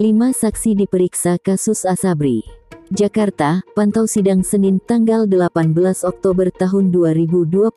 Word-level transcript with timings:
Lima 0.00 0.32
saksi 0.32 0.72
diperiksa 0.72 1.36
kasus 1.36 1.84
Asabri. 1.84 2.61
Jakarta, 2.92 3.64
pantau 3.72 4.04
sidang 4.04 4.44
Senin 4.44 4.76
tanggal 4.84 5.24
18 5.24 6.04
Oktober 6.04 6.52
tahun 6.52 6.92
2021, 6.92 7.72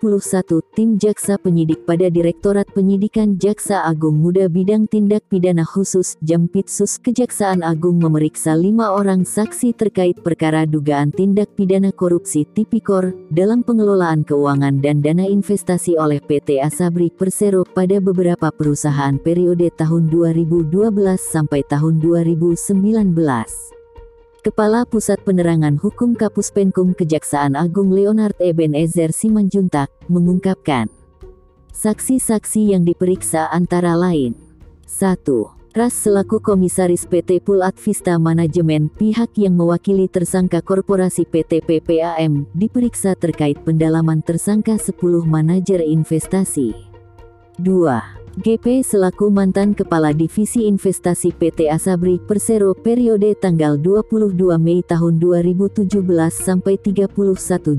tim 0.76 1.00
Jaksa 1.00 1.40
Penyidik 1.40 1.88
pada 1.88 2.12
Direktorat 2.12 2.68
Penyidikan 2.76 3.40
Jaksa 3.40 3.88
Agung 3.88 4.20
Muda 4.20 4.52
Bidang 4.52 4.92
Tindak 4.92 5.24
Pidana 5.32 5.64
Khusus 5.64 6.20
Jampitsus 6.20 7.00
Kejaksaan 7.00 7.64
Agung 7.64 8.04
memeriksa 8.04 8.60
lima 8.60 8.92
orang 8.92 9.24
saksi 9.24 9.72
terkait 9.80 10.20
perkara 10.20 10.68
dugaan 10.68 11.16
tindak 11.16 11.48
pidana 11.56 11.96
korupsi 11.96 12.44
tipikor 12.52 13.16
dalam 13.32 13.64
pengelolaan 13.64 14.28
keuangan 14.28 14.84
dan 14.84 15.00
dana 15.00 15.24
investasi 15.24 15.96
oleh 15.96 16.20
PT 16.20 16.60
Asabri 16.60 17.08
Persero 17.08 17.64
pada 17.64 18.04
beberapa 18.04 18.52
perusahaan 18.52 19.16
periode 19.16 19.72
tahun 19.80 20.12
2012 20.12 20.76
sampai 21.16 21.64
tahun 21.72 22.04
2019. 22.04 23.75
Kepala 24.46 24.86
Pusat 24.86 25.26
Penerangan 25.26 25.82
Hukum 25.82 26.14
Kapus 26.14 26.54
Penkum 26.54 26.94
Kejaksaan 26.94 27.58
Agung 27.58 27.90
Leonard 27.90 28.38
Ebenezer 28.38 29.10
Simanjuntak 29.10 29.90
mengungkapkan, 30.06 30.86
saksi-saksi 31.74 32.78
yang 32.78 32.86
diperiksa 32.86 33.50
antara 33.50 33.98
lain 33.98 34.38
1. 34.86 35.18
Ras 35.74 35.98
selaku 35.98 36.46
Komisaris 36.46 37.10
PT 37.10 37.42
Pul 37.42 37.66
Advista 37.66 38.22
Manajemen 38.22 38.94
pihak 38.94 39.34
yang 39.34 39.58
mewakili 39.58 40.06
tersangka 40.06 40.62
korporasi 40.62 41.26
PT 41.26 41.66
PPAM 41.66 42.46
diperiksa 42.54 43.18
terkait 43.18 43.58
pendalaman 43.66 44.22
tersangka 44.22 44.78
10 44.78 45.26
manajer 45.26 45.82
investasi. 45.82 46.70
2. 47.58 48.15
GP 48.36 48.84
selaku 48.84 49.32
mantan 49.32 49.72
Kepala 49.72 50.12
Divisi 50.12 50.68
Investasi 50.68 51.32
PT 51.32 51.72
Asabri 51.72 52.20
Persero 52.20 52.76
periode 52.76 53.32
tanggal 53.40 53.80
22 53.80 54.60
Mei 54.60 54.84
tahun 54.84 55.24
2017 55.24 55.88
sampai 56.36 56.76
31 56.76 57.16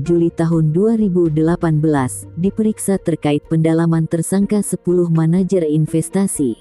Juli 0.01 0.33
tahun 0.33 0.73
2018 0.73 2.41
diperiksa 2.41 2.97
terkait 2.97 3.45
pendalaman 3.45 4.09
tersangka 4.09 4.65
10 4.65 4.81
manajer 5.13 5.61
investasi. 5.61 6.57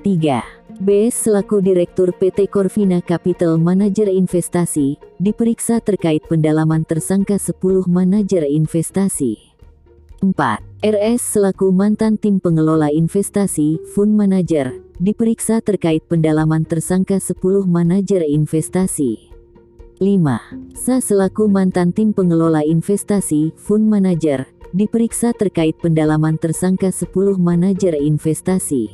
3. 0.00 0.80
B 0.80 1.12
selaku 1.12 1.60
Direktur 1.60 2.16
PT 2.16 2.48
Corvina 2.48 3.04
Capital 3.04 3.60
Manager 3.60 4.08
Investasi 4.08 4.96
diperiksa 5.20 5.84
terkait 5.84 6.24
pendalaman 6.24 6.88
tersangka 6.88 7.36
10 7.36 7.84
manajer 7.84 8.48
investasi. 8.48 9.49
4. 10.20 10.60
RS 10.84 11.32
selaku 11.32 11.72
mantan 11.72 12.20
tim 12.20 12.44
pengelola 12.44 12.92
investasi, 12.92 13.80
fund 13.96 14.12
manager, 14.12 14.68
diperiksa 15.00 15.64
terkait 15.64 16.04
pendalaman 16.12 16.68
tersangka 16.68 17.16
10 17.16 17.64
manajer 17.64 18.28
investasi. 18.28 19.32
5. 19.96 20.76
Sa 20.76 21.00
selaku 21.00 21.48
mantan 21.48 21.96
tim 21.96 22.12
pengelola 22.12 22.60
investasi, 22.60 23.56
fund 23.56 23.88
manager, 23.88 24.44
diperiksa 24.76 25.32
terkait 25.32 25.80
pendalaman 25.80 26.36
tersangka 26.36 26.92
10 26.92 27.40
manajer 27.40 27.96
investasi. 27.96 28.92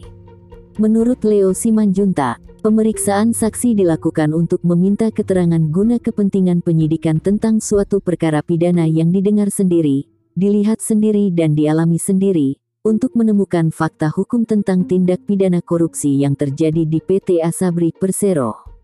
Menurut 0.78 1.26
Leo 1.26 1.50
Simanjunta, 1.58 2.38
pemeriksaan 2.62 3.34
saksi 3.34 3.74
dilakukan 3.74 4.30
untuk 4.30 4.62
meminta 4.62 5.10
keterangan 5.10 5.62
guna 5.74 5.98
kepentingan 5.98 6.62
penyidikan 6.62 7.18
tentang 7.18 7.58
suatu 7.58 7.98
perkara 7.98 8.46
pidana 8.46 8.86
yang 8.86 9.10
didengar 9.10 9.50
sendiri, 9.50 10.15
dilihat 10.36 10.84
sendiri 10.84 11.32
dan 11.32 11.56
dialami 11.56 11.96
sendiri, 11.96 12.60
untuk 12.84 13.16
menemukan 13.16 13.72
fakta 13.72 14.12
hukum 14.12 14.44
tentang 14.44 14.84
tindak 14.84 15.24
pidana 15.24 15.64
korupsi 15.64 16.22
yang 16.22 16.36
terjadi 16.36 16.84
di 16.84 17.00
PT 17.00 17.40
Asabri 17.40 17.90
Persero. 17.96 18.75